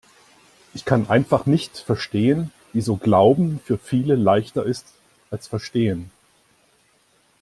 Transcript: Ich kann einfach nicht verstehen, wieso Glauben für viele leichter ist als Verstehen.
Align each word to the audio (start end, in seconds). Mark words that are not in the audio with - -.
Ich 0.73 0.83
kann 0.83 1.07
einfach 1.11 1.45
nicht 1.45 1.77
verstehen, 1.77 2.51
wieso 2.73 2.95
Glauben 2.97 3.59
für 3.63 3.77
viele 3.77 4.15
leichter 4.15 4.65
ist 4.65 4.95
als 5.29 5.45
Verstehen. 5.45 6.09